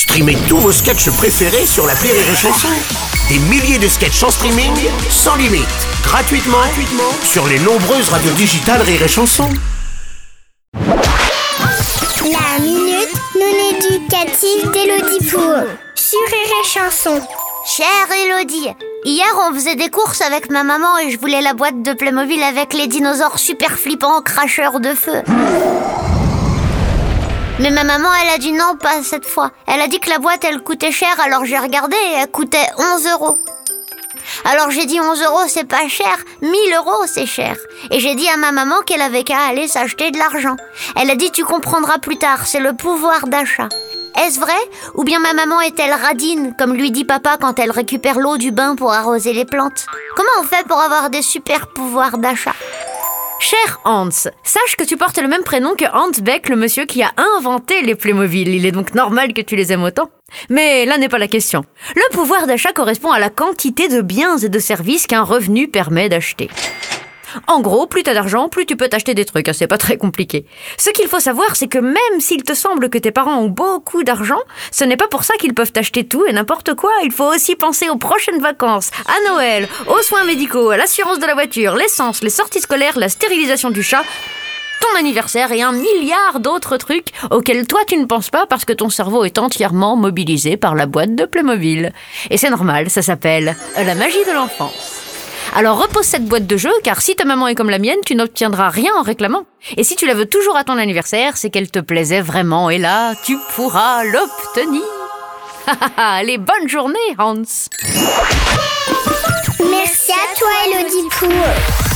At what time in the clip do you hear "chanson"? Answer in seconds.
2.34-2.68, 9.08-9.46, 16.66-17.20